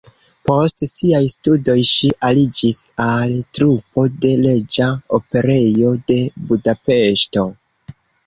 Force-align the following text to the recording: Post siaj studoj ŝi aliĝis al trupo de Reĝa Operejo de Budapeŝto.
Post 0.49 0.83
siaj 0.91 1.19
studoj 1.33 1.75
ŝi 1.89 2.07
aliĝis 2.29 2.79
al 3.07 3.35
trupo 3.59 4.05
de 4.25 4.31
Reĝa 4.47 4.89
Operejo 5.19 5.93
de 6.13 6.19
Budapeŝto. 6.53 7.47